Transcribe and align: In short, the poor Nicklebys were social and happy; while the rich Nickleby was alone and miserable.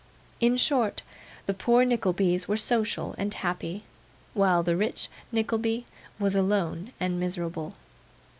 In 0.39 0.57
short, 0.57 1.03
the 1.45 1.53
poor 1.53 1.85
Nicklebys 1.85 2.47
were 2.47 2.57
social 2.57 3.13
and 3.19 3.31
happy; 3.31 3.83
while 4.33 4.63
the 4.63 4.75
rich 4.75 5.09
Nickleby 5.31 5.85
was 6.17 6.33
alone 6.33 6.91
and 6.99 7.19
miserable. 7.19 7.75